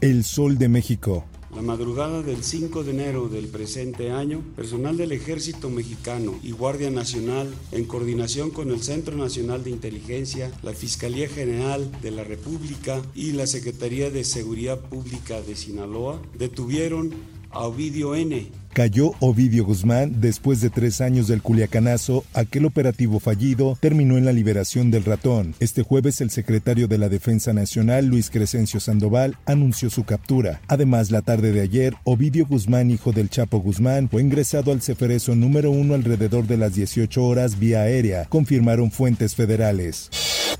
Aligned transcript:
El 0.00 0.22
Sol 0.22 0.58
de 0.58 0.68
México. 0.68 1.24
La 1.52 1.60
madrugada 1.60 2.22
del 2.22 2.44
5 2.44 2.84
de 2.84 2.92
enero 2.92 3.28
del 3.28 3.48
presente 3.48 4.12
año, 4.12 4.42
personal 4.54 4.96
del 4.96 5.10
Ejército 5.10 5.70
Mexicano 5.70 6.38
y 6.40 6.52
Guardia 6.52 6.88
Nacional, 6.88 7.52
en 7.72 7.84
coordinación 7.84 8.50
con 8.50 8.70
el 8.70 8.80
Centro 8.80 9.16
Nacional 9.16 9.64
de 9.64 9.70
Inteligencia, 9.70 10.52
la 10.62 10.72
Fiscalía 10.72 11.28
General 11.28 11.90
de 12.00 12.12
la 12.12 12.22
República 12.22 13.02
y 13.16 13.32
la 13.32 13.48
Secretaría 13.48 14.08
de 14.10 14.22
Seguridad 14.22 14.78
Pública 14.78 15.42
de 15.42 15.56
Sinaloa, 15.56 16.22
detuvieron 16.38 17.12
a 17.50 17.60
Ovidio 17.60 18.14
N., 18.14 18.50
Cayó 18.78 19.12
Ovidio 19.18 19.64
Guzmán 19.64 20.20
después 20.20 20.60
de 20.60 20.70
tres 20.70 21.00
años 21.00 21.26
del 21.26 21.42
Culiacanazo. 21.42 22.24
Aquel 22.32 22.64
operativo 22.64 23.18
fallido 23.18 23.76
terminó 23.80 24.16
en 24.18 24.24
la 24.24 24.32
liberación 24.32 24.92
del 24.92 25.04
ratón. 25.04 25.56
Este 25.58 25.82
jueves 25.82 26.20
el 26.20 26.30
secretario 26.30 26.86
de 26.86 26.96
la 26.96 27.08
Defensa 27.08 27.52
Nacional, 27.52 28.06
Luis 28.06 28.30
Crescencio 28.30 28.78
Sandoval, 28.78 29.36
anunció 29.46 29.90
su 29.90 30.04
captura. 30.04 30.60
Además, 30.68 31.10
la 31.10 31.22
tarde 31.22 31.50
de 31.50 31.60
ayer, 31.60 31.96
Ovidio 32.04 32.46
Guzmán, 32.46 32.92
hijo 32.92 33.10
del 33.10 33.30
Chapo 33.30 33.58
Guzmán, 33.58 34.08
fue 34.08 34.22
ingresado 34.22 34.70
al 34.70 34.80
Ceferezo 34.80 35.34
número 35.34 35.72
uno 35.72 35.94
alrededor 35.94 36.46
de 36.46 36.58
las 36.58 36.74
18 36.76 37.24
horas 37.24 37.58
vía 37.58 37.80
aérea, 37.80 38.26
confirmaron 38.26 38.92
fuentes 38.92 39.34
federales. 39.34 40.08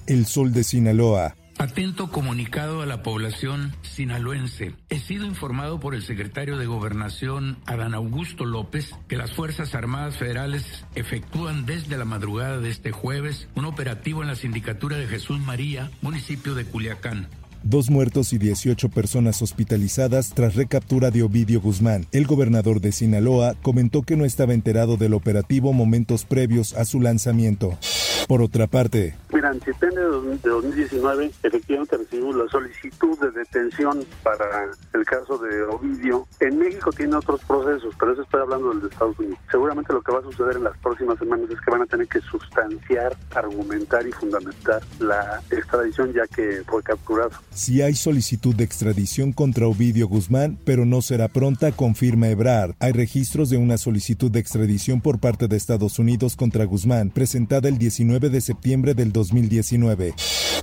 El 0.08 0.26
Sol 0.26 0.52
de 0.52 0.64
Sinaloa. 0.64 1.36
Atento 1.58 2.08
comunicado 2.12 2.82
a 2.82 2.86
la 2.86 3.02
población 3.02 3.74
sinaloense. 3.82 4.74
He 4.90 5.00
sido 5.00 5.26
informado 5.26 5.80
por 5.80 5.96
el 5.96 6.02
secretario 6.02 6.56
de 6.56 6.66
Gobernación, 6.66 7.58
Adán 7.66 7.94
Augusto 7.94 8.44
López, 8.44 8.94
que 9.08 9.16
las 9.16 9.32
Fuerzas 9.32 9.74
Armadas 9.74 10.16
Federales 10.16 10.84
efectúan 10.94 11.66
desde 11.66 11.98
la 11.98 12.04
madrugada 12.04 12.58
de 12.58 12.70
este 12.70 12.92
jueves 12.92 13.48
un 13.56 13.64
operativo 13.64 14.22
en 14.22 14.28
la 14.28 14.36
sindicatura 14.36 14.98
de 14.98 15.08
Jesús 15.08 15.40
María, 15.40 15.90
municipio 16.00 16.54
de 16.54 16.64
Culiacán. 16.64 17.26
Dos 17.64 17.90
muertos 17.90 18.32
y 18.32 18.38
18 18.38 18.88
personas 18.90 19.42
hospitalizadas 19.42 20.32
tras 20.34 20.54
recaptura 20.54 21.10
de 21.10 21.24
Ovidio 21.24 21.60
Guzmán. 21.60 22.06
El 22.12 22.28
gobernador 22.28 22.80
de 22.80 22.92
Sinaloa 22.92 23.54
comentó 23.62 24.02
que 24.02 24.16
no 24.16 24.24
estaba 24.24 24.54
enterado 24.54 24.96
del 24.96 25.12
operativo 25.12 25.72
momentos 25.72 26.24
previos 26.24 26.74
a 26.74 26.84
su 26.84 27.00
lanzamiento. 27.00 27.76
Por 28.28 28.42
otra 28.42 28.66
parte, 28.66 29.16
Mira, 29.32 29.52
en 29.52 29.60
septiembre 29.60 30.02
de 30.02 30.50
2019 30.50 31.30
efectivamente 31.42 31.96
recibimos 31.96 32.34
la 32.36 32.48
solicitud 32.48 33.18
de 33.20 33.30
detención 33.30 34.04
para 34.22 34.70
el 34.92 35.04
caso 35.04 35.38
de 35.38 35.62
Ovidio. 35.62 36.26
En 36.40 36.58
México 36.58 36.90
tiene 36.92 37.16
otros 37.16 37.40
procesos, 37.44 37.94
pero 37.98 38.12
eso 38.12 38.22
estoy 38.22 38.40
hablando 38.40 38.70
del 38.70 38.80
de 38.82 38.88
Estados 38.88 39.18
Unidos. 39.18 39.38
Seguramente 39.50 39.92
lo 39.92 40.02
que 40.02 40.12
va 40.12 40.18
a 40.18 40.22
suceder 40.22 40.56
en 40.56 40.64
las 40.64 40.76
próximas 40.78 41.18
semanas 41.18 41.48
es 41.50 41.60
que 41.60 41.70
van 41.70 41.82
a 41.82 41.86
tener 41.86 42.08
que 42.08 42.20
sustanciar, 42.20 43.16
argumentar 43.34 44.06
y 44.06 44.12
fundamentar 44.12 44.82
la 44.98 45.40
extradición 45.50 46.12
ya 46.12 46.26
que 46.26 46.62
fue 46.66 46.82
capturado. 46.82 47.30
Si 47.52 47.80
hay 47.80 47.94
solicitud 47.94 48.54
de 48.54 48.64
extradición 48.64 49.32
contra 49.32 49.66
Ovidio 49.66 50.08
Guzmán, 50.08 50.58
pero 50.64 50.84
no 50.84 51.00
será 51.00 51.28
pronta, 51.28 51.72
confirma 51.72 52.28
Ebrard. 52.28 52.74
Hay 52.80 52.92
registros 52.92 53.50
de 53.50 53.56
una 53.56 53.78
solicitud 53.78 54.30
de 54.30 54.40
extradición 54.40 55.00
por 55.00 55.20
parte 55.20 55.48
de 55.48 55.56
Estados 55.56 55.98
Unidos 55.98 56.34
contra 56.34 56.64
Guzmán, 56.64 57.10
presentada 57.10 57.69
el 57.69 57.78
19 57.78 58.17
de 58.18 58.40
septiembre 58.40 58.94
del 58.94 59.12
2019. 59.12 60.14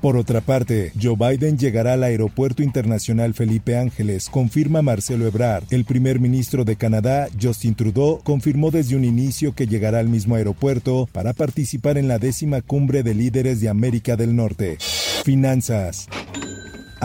Por 0.01 0.17
otra 0.17 0.41
parte, 0.41 0.91
Joe 1.01 1.15
Biden 1.15 1.57
llegará 1.57 1.93
al 1.93 2.03
Aeropuerto 2.03 2.61
Internacional 2.61 3.33
Felipe 3.33 3.77
Ángeles, 3.77 4.29
confirma 4.29 4.81
Marcelo 4.81 5.25
Ebrard. 5.25 5.63
El 5.71 5.85
primer 5.85 6.19
ministro 6.19 6.65
de 6.65 6.75
Canadá, 6.75 7.29
Justin 7.41 7.75
Trudeau, 7.75 8.21
confirmó 8.23 8.69
desde 8.71 8.95
un 8.95 9.05
inicio 9.05 9.55
que 9.55 9.67
llegará 9.67 9.99
al 9.99 10.09
mismo 10.09 10.35
aeropuerto 10.35 11.07
para 11.11 11.33
participar 11.33 11.97
en 11.97 12.07
la 12.07 12.19
décima 12.19 12.61
cumbre 12.61 13.01
de 13.01 13.15
líderes 13.15 13.61
de 13.61 13.69
América 13.69 14.15
del 14.15 14.35
Norte. 14.35 14.77
Finanzas. 15.23 16.07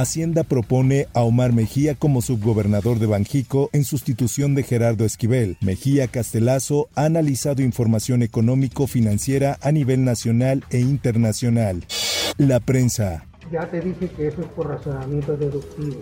Hacienda 0.00 0.44
propone 0.44 1.08
a 1.14 1.22
Omar 1.22 1.52
Mejía 1.52 1.94
como 1.94 2.22
subgobernador 2.22 2.98
de 2.98 3.06
Banjico 3.06 3.70
en 3.72 3.84
sustitución 3.84 4.54
de 4.54 4.62
Gerardo 4.62 5.04
Esquivel. 5.04 5.56
Mejía 5.60 6.08
Castelazo 6.08 6.88
ha 6.94 7.04
analizado 7.04 7.62
información 7.62 8.22
económico-financiera 8.22 9.58
a 9.60 9.72
nivel 9.72 10.04
nacional 10.04 10.64
e 10.70 10.80
internacional. 10.80 11.84
La 12.38 12.60
prensa. 12.60 13.26
Ya 13.52 13.68
te 13.68 13.80
dije 13.80 14.08
que 14.08 14.28
eso 14.28 14.40
es 14.42 14.48
por 14.48 14.68
razonamiento 14.68 15.36
deductivo. 15.36 16.00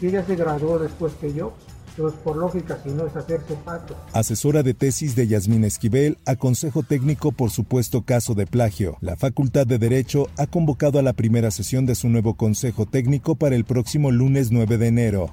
Si 0.00 0.08
ella 0.08 0.24
se 0.24 0.36
graduó 0.36 0.78
después 0.78 1.12
que 1.14 1.32
yo, 1.32 1.54
entonces, 1.96 2.20
por 2.20 2.36
lógica, 2.36 2.78
si 2.82 2.90
no 2.90 3.06
es 3.06 3.16
hacerse 3.16 3.54
pato. 3.64 3.96
Asesora 4.12 4.62
de 4.62 4.74
tesis 4.74 5.16
de 5.16 5.26
Yasmín 5.28 5.64
Esquivel 5.64 6.18
a 6.26 6.36
Consejo 6.36 6.82
Técnico 6.82 7.32
por 7.32 7.50
supuesto 7.50 8.02
caso 8.02 8.34
de 8.34 8.46
plagio. 8.46 8.98
La 9.00 9.16
Facultad 9.16 9.66
de 9.66 9.78
Derecho 9.78 10.28
ha 10.36 10.46
convocado 10.46 10.98
a 10.98 11.02
la 11.02 11.14
primera 11.14 11.50
sesión 11.50 11.86
de 11.86 11.94
su 11.94 12.10
nuevo 12.10 12.34
Consejo 12.34 12.84
Técnico 12.84 13.36
para 13.36 13.56
el 13.56 13.64
próximo 13.64 14.10
lunes 14.10 14.50
9 14.50 14.76
de 14.76 14.86
enero. 14.88 15.30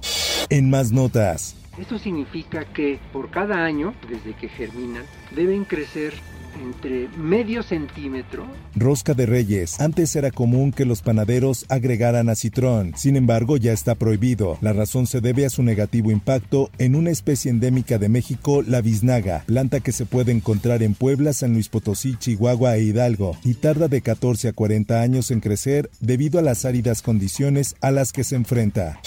En 0.49 0.69
más 0.69 0.93
notas. 0.93 1.55
Esto 1.77 1.99
significa 1.99 2.63
que 2.65 2.99
por 3.11 3.29
cada 3.29 3.65
año, 3.65 3.93
desde 4.07 4.33
que 4.33 4.47
germinan, 4.47 5.03
deben 5.35 5.65
crecer 5.65 6.13
entre 6.61 7.07
medio 7.17 7.63
centímetro. 7.63 8.45
Rosca 8.75 9.13
de 9.13 9.25
Reyes. 9.25 9.79
Antes 9.79 10.15
era 10.15 10.31
común 10.31 10.71
que 10.71 10.85
los 10.85 11.01
panaderos 11.01 11.65
agregaran 11.69 12.29
acitrón. 12.29 12.93
Sin 12.95 13.15
embargo, 13.15 13.57
ya 13.57 13.73
está 13.73 13.95
prohibido. 13.95 14.57
La 14.61 14.73
razón 14.73 15.07
se 15.07 15.21
debe 15.21 15.45
a 15.45 15.49
su 15.49 15.63
negativo 15.63 16.11
impacto 16.11 16.69
en 16.77 16.95
una 16.95 17.11
especie 17.11 17.51
endémica 17.51 17.97
de 17.97 18.09
México, 18.09 18.61
la 18.61 18.81
biznaga, 18.81 19.43
planta 19.45 19.79
que 19.79 19.91
se 19.91 20.05
puede 20.05 20.31
encontrar 20.31 20.83
en 20.83 20.93
Puebla, 20.93 21.33
San 21.33 21.53
Luis 21.53 21.69
Potosí, 21.69 22.15
Chihuahua 22.17 22.77
e 22.77 22.83
Hidalgo, 22.83 23.37
y 23.43 23.55
tarda 23.55 23.87
de 23.87 24.01
14 24.01 24.49
a 24.49 24.53
40 24.53 25.01
años 25.01 25.31
en 25.31 25.39
crecer 25.39 25.89
debido 25.99 26.39
a 26.39 26.41
las 26.41 26.65
áridas 26.65 27.01
condiciones 27.01 27.75
a 27.81 27.91
las 27.91 28.11
que 28.11 28.23
se 28.23 28.35
enfrenta. 28.35 28.99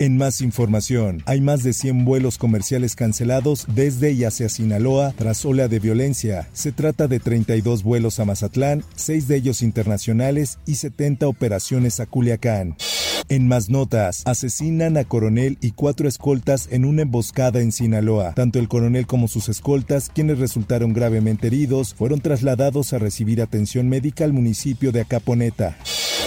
En 0.00 0.16
más 0.16 0.40
información, 0.42 1.24
hay 1.26 1.40
más 1.40 1.64
de 1.64 1.72
100 1.72 2.04
vuelos 2.04 2.38
comerciales 2.38 2.94
cancelados 2.94 3.66
desde 3.74 4.12
y 4.12 4.22
hacia 4.22 4.48
Sinaloa 4.48 5.12
tras 5.18 5.44
ola 5.44 5.66
de 5.66 5.80
violencia. 5.80 6.48
Se 6.52 6.70
trata 6.70 7.08
de 7.08 7.18
32 7.18 7.82
vuelos 7.82 8.20
a 8.20 8.24
Mazatlán, 8.24 8.84
6 8.94 9.26
de 9.26 9.36
ellos 9.36 9.60
internacionales 9.60 10.60
y 10.66 10.76
70 10.76 11.26
operaciones 11.26 11.98
a 11.98 12.06
Culiacán. 12.06 12.76
En 13.28 13.48
más 13.48 13.70
notas, 13.70 14.22
asesinan 14.24 14.96
a 14.96 15.04
coronel 15.04 15.58
y 15.60 15.72
cuatro 15.72 16.08
escoltas 16.08 16.68
en 16.70 16.84
una 16.84 17.02
emboscada 17.02 17.60
en 17.60 17.72
Sinaloa. 17.72 18.34
Tanto 18.34 18.60
el 18.60 18.68
coronel 18.68 19.06
como 19.06 19.26
sus 19.26 19.48
escoltas, 19.48 20.10
quienes 20.14 20.38
resultaron 20.38 20.92
gravemente 20.92 21.48
heridos, 21.48 21.94
fueron 21.94 22.20
trasladados 22.20 22.92
a 22.92 22.98
recibir 22.98 23.42
atención 23.42 23.88
médica 23.88 24.24
al 24.24 24.32
municipio 24.32 24.92
de 24.92 25.00
Acaponeta. 25.00 25.76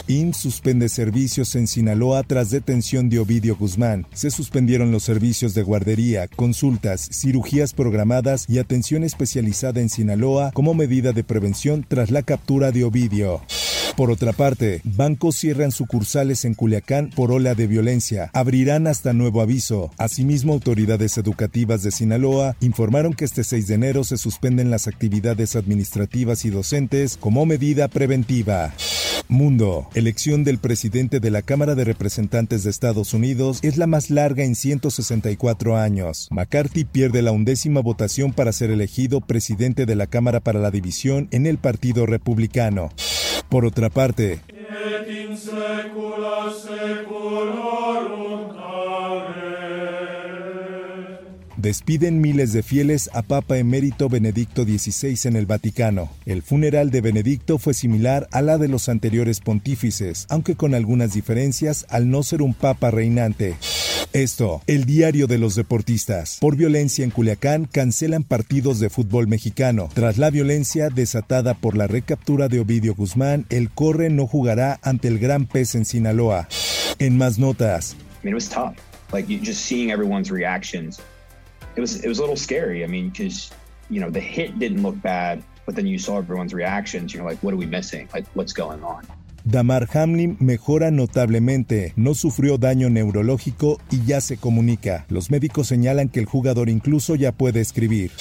IMSS 0.08 0.38
suspende 0.38 0.90
servicios 0.90 1.56
en 1.56 1.68
Sinaloa 1.68 2.24
tras 2.24 2.50
detención 2.50 3.10
de 3.10 3.20
Ovidio 3.20 3.56
Guzmán. 3.56 4.06
Se 4.14 4.32
suspendieron 4.32 4.92
los 4.92 5.04
servicios 5.04 5.54
de 5.54 5.64
guardería, 5.64 6.28
consultas, 6.28 7.10
cirugías 7.12 7.74
programadas 7.74 8.46
y 8.50 8.60
atención 8.60 9.04
especializada 9.04 9.82
en 9.82 9.90
Sinaloa 9.90 10.52
como 10.54 10.74
medida 10.74 11.14
de 11.14 11.24
prevención 11.24 11.86
tras 11.88 12.12
la 12.12 12.24
captura 12.24 12.72
de 12.72 12.84
Ovidio. 12.84 13.42
Por 13.96 14.10
otra 14.10 14.34
parte, 14.34 14.82
bancos 14.84 15.38
cierran 15.38 15.72
sucursales 15.72 16.46
en 16.46 16.54
Culiacán 16.54 17.10
por 17.10 17.32
ola 17.32 17.56
de 17.56 17.68
violencia. 17.68 18.30
Abrirán 18.34 18.88
hasta 18.88 19.14
nuevo 19.14 19.42
aviso. 19.42 19.92
Asimismo, 19.98 20.54
autoridades 20.54 21.18
educativas 21.18 21.84
de 21.84 21.92
Sinaloa 21.92 22.56
informaron 22.62 23.14
que 23.14 23.26
este 23.26 23.44
6 23.44 23.68
de 23.68 23.76
enero 23.76 24.04
se 24.04 24.18
suspenden 24.18 24.72
las 24.72 24.88
actividades 24.88 25.56
administrativas 25.56 26.46
y 26.46 26.50
docentes 26.50 27.18
como 27.18 27.46
medida 27.46 27.88
preventiva. 27.88 28.74
Mundo. 29.28 29.88
Elección 29.94 30.44
del 30.44 30.58
presidente 30.58 31.20
de 31.20 31.32
la 31.32 31.42
Cámara 31.42 31.74
de 31.74 31.86
Representantes 31.86 32.64
de 32.64 32.70
Estados 32.70 33.14
Unidos 33.14 33.60
es 33.62 33.78
la 33.78 33.88
más 33.88 34.10
larga 34.10 34.44
en 34.44 34.56
164 34.56 35.78
años. 35.78 36.28
McCarthy 36.32 36.84
pierde 36.84 37.22
la 37.22 37.32
undécima 37.32 37.80
votación 37.82 38.34
para 38.34 38.52
ser 38.52 38.72
elegido 38.72 39.22
presidente 39.22 39.86
de 39.86 39.96
la 39.96 40.08
Cámara 40.08 40.42
para 40.42 40.60
la 40.60 40.70
División 40.70 41.30
en 41.32 41.46
el 41.46 41.58
Partido 41.58 42.06
Republicano. 42.06 42.90
Por 43.52 43.66
otra 43.66 43.90
parte, 43.90 44.40
Despiden 51.58 52.22
miles 52.22 52.54
de 52.54 52.64
fieles 52.64 53.10
a 53.14 53.22
Papa 53.22 53.58
Emérito 53.58 54.08
Benedicto 54.08 54.64
XVI 54.64 55.28
en 55.28 55.36
el 55.36 55.46
Vaticano. 55.48 56.10
El 56.26 56.44
funeral 56.44 56.92
de 56.92 57.02
Benedicto 57.02 57.58
fue 57.58 57.74
similar 57.74 58.30
a 58.32 58.42
la 58.42 58.58
de 58.58 58.70
los 58.70 58.88
anteriores 58.88 59.42
pontífices, 59.42 60.28
aunque 60.30 60.56
con 60.56 60.74
algunas 60.74 61.14
diferencias 61.14 61.86
al 61.90 62.10
no 62.10 62.24
ser 62.24 62.42
un 62.42 62.54
papa 62.54 62.90
reinante. 62.90 63.58
Esto, 64.14 64.62
el 64.68 64.84
diario 64.84 65.26
de 65.26 65.38
los 65.38 65.56
deportistas. 65.56 66.38
Por 66.42 66.58
violencia 66.58 67.06
en 67.06 67.12
Culiacán 67.12 67.64
cancelan 67.64 68.24
partidos 68.24 68.82
de 68.82 68.90
fútbol 68.90 69.28
mexicano. 69.28 69.88
Tras 69.94 70.18
la 70.18 70.30
violencia 70.30 70.90
desatada 70.90 71.54
por 71.54 71.78
la 71.78 71.88
recaptura 71.88 72.50
de 72.50 72.60
Ovidio 72.60 72.94
Guzmán, 72.94 73.46
el 73.50 73.70
Corre 73.70 74.10
no 74.10 74.28
jugará 74.28 74.80
ante 74.84 75.08
el 75.08 75.18
Gran 75.18 75.46
Pez 75.46 75.76
en 75.76 75.86
Sinaloa. 75.86 76.50
En 77.00 77.18
más 77.18 77.40
notas. 77.40 77.96
I 78.22 78.26
mean, 78.26 78.34
it 78.34 78.36
was 78.36 78.50
tough. 78.50 78.76
Like 79.14 79.30
you, 79.32 79.40
just 79.40 79.62
seeing 79.66 79.92
everyone's 79.92 80.30
reactions. 80.30 81.00
It 81.78 81.82
was 81.82 82.04
it 82.04 82.10
was 82.10 82.20
a 82.20 82.22
little 82.22 82.36
scary. 82.36 82.84
I 82.84 82.88
mean, 82.88 83.12
because 83.12 83.50
you 83.90 84.02
know 84.02 84.12
the 84.12 84.20
hit 84.20 84.60
didn't 84.60 84.84
look 84.84 85.02
bad, 85.02 85.42
but 85.66 85.76
then 85.76 85.88
you 85.88 85.98
saw 85.98 86.18
everyone's 86.18 86.54
reactions. 86.54 87.14
You're 87.14 87.24
like, 87.24 87.42
what 87.42 87.54
are 87.54 87.58
we 87.58 87.66
missing? 87.66 88.10
Like, 88.14 88.26
what's 88.36 88.54
going 88.54 88.84
on? 88.84 89.08
Damar 89.44 89.88
Hamlin 89.94 90.38
mejora 90.40 90.92
notablemente, 90.92 91.94
no 91.96 92.14
sufrió 92.14 92.58
daño 92.58 92.90
neurológico 92.90 93.80
y 93.90 94.04
ya 94.06 94.22
se 94.22 94.38
comunica. 94.38 95.06
Los 95.10 95.32
médicos 95.32 95.68
señalan 95.68 96.10
que 96.10 96.20
el 96.20 96.26
jugador 96.26 96.70
incluso 96.70 97.16
ya 97.16 97.32
puede 97.32 97.62
escribir. 97.62 98.12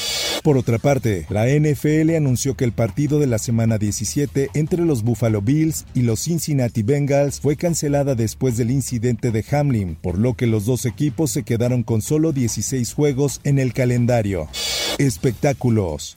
Por 0.43 0.57
otra 0.57 0.79
parte, 0.79 1.27
la 1.29 1.47
NFL 1.49 2.17
anunció 2.17 2.57
que 2.57 2.65
el 2.65 2.73
partido 2.73 3.19
de 3.19 3.27
la 3.27 3.39
semana 3.39 3.77
17 3.77 4.51
entre 4.55 4.85
los 4.87 5.03
Buffalo 5.03 5.43
Bills 5.43 5.85
y 5.93 6.01
los 6.03 6.21
Cincinnati 6.21 6.83
Bengals 6.83 7.41
fue 7.41 7.57
cancelada 7.57 8.15
después 8.15 8.57
del 8.57 8.71
incidente 8.71 9.33
de 9.33 9.45
Hamlin, 9.51 9.97
por 10.01 10.19
lo 10.19 10.35
que 10.35 10.47
los 10.47 10.65
dos 10.65 10.87
equipos 10.87 11.31
se 11.31 11.43
quedaron 11.43 11.83
con 11.83 12.01
solo 12.01 12.33
16 12.33 12.95
juegos 12.95 13.41
en 13.45 13.59
el 13.59 13.75
calendario. 13.75 14.49
Espectáculos. 14.99 16.17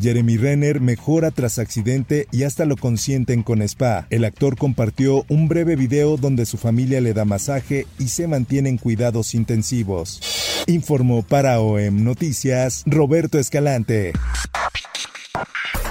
Jeremy 0.00 0.36
Renner 0.36 0.80
mejora 0.80 1.30
tras 1.30 1.58
accidente 1.58 2.28
y 2.30 2.44
hasta 2.44 2.64
lo 2.64 2.76
consienten 2.76 3.42
con 3.42 3.60
spa. 3.62 4.06
El 4.10 4.24
actor 4.24 4.56
compartió 4.56 5.24
un 5.28 5.48
breve 5.48 5.74
video 5.76 6.16
donde 6.16 6.46
su 6.46 6.58
familia 6.58 7.00
le 7.00 7.12
da 7.12 7.24
masaje 7.24 7.86
y 7.98 8.08
se 8.08 8.28
mantienen 8.28 8.78
cuidados 8.78 9.34
intensivos. 9.34 10.20
Informó 10.66 11.22
para 11.22 11.60
OEM 11.60 12.04
Noticias 12.04 12.82
Roberto 12.86 13.38
Escalante. 13.38 14.12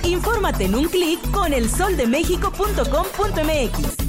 Infórmate 0.03 0.65
en 0.65 0.75
un 0.75 0.87
clic 0.87 1.19
con 1.31 1.53
elsoldemexico.com.mx. 1.53 4.08